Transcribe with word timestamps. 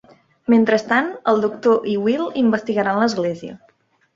Mentrestant, 0.53 1.09
el 1.33 1.43
Doctor 1.45 1.87
i 1.93 1.95
Will 2.07 2.25
investigaran 2.45 2.99
l'església. 3.05 3.61